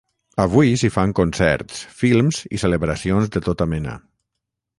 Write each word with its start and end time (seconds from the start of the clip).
Avui 0.43 0.71
s’hi 0.83 0.89
fan 0.95 1.13
concerts, 1.19 1.83
films 1.99 2.41
i 2.59 2.63
celebracions 2.65 3.31
de 3.37 3.45
tota 3.51 3.69
mena. 3.77 3.97